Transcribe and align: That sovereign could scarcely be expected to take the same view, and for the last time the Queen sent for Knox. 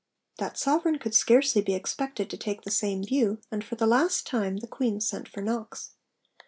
That 0.39 0.57
sovereign 0.57 0.97
could 0.97 1.13
scarcely 1.13 1.61
be 1.61 1.75
expected 1.75 2.27
to 2.31 2.35
take 2.35 2.63
the 2.63 2.71
same 2.71 3.03
view, 3.03 3.37
and 3.51 3.63
for 3.63 3.75
the 3.75 3.85
last 3.85 4.25
time 4.25 4.57
the 4.57 4.65
Queen 4.65 4.99
sent 4.99 5.27
for 5.27 5.41
Knox. 5.43 5.91